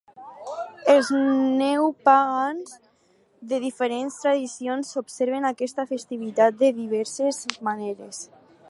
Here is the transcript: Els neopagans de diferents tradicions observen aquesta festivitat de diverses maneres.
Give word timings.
Els 0.93 1.09
neopagans 1.59 2.73
de 3.53 3.61
diferents 3.67 4.19
tradicions 4.25 4.95
observen 5.05 5.47
aquesta 5.53 5.87
festivitat 5.95 6.61
de 6.65 6.75
diverses 6.83 7.45
maneres. 7.71 8.27